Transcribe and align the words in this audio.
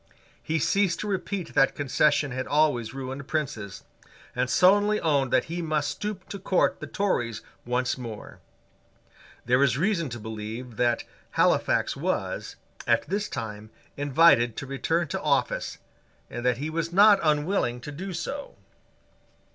He 0.41 0.57
ceased 0.57 0.99
to 1.01 1.07
repeat 1.07 1.53
that 1.53 1.75
concession 1.75 2.31
had 2.31 2.47
always 2.47 2.91
ruined 2.91 3.27
princes, 3.27 3.83
and 4.35 4.49
sullenly 4.49 4.99
owned 4.99 5.31
that 5.31 5.43
he 5.43 5.61
must 5.61 5.91
stoop 5.91 6.27
to 6.29 6.39
court 6.39 6.79
the 6.79 6.87
Tories 6.87 7.43
once 7.67 7.99
more. 7.99 8.39
There 9.45 9.61
is 9.61 9.77
reason 9.77 10.09
to 10.09 10.19
believe 10.19 10.77
that 10.77 11.03
Halifax 11.37 11.95
was, 11.95 12.55
at 12.87 13.07
this 13.09 13.29
time, 13.29 13.69
invited 13.95 14.57
to 14.57 14.65
return 14.65 15.07
to 15.09 15.21
office, 15.21 15.77
and 16.31 16.43
that 16.43 16.57
he 16.57 16.71
was 16.71 16.91
not 16.91 17.19
unwilling 17.21 17.79
to 17.81 17.91
do 17.91 18.11
so. 18.11 18.55